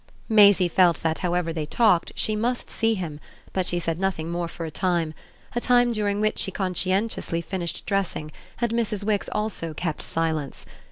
[0.27, 3.19] Maisie felt that however they talked she must see him,
[3.53, 5.13] but she said nothing more for a time,
[5.55, 9.03] a time during which she conscientiously finished dressing and Mrs.
[9.03, 10.65] Wix also kept silence.